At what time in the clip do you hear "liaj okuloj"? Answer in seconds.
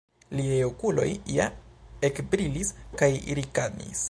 0.37-1.05